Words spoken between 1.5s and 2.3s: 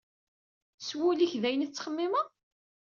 i tettxemmeḍ?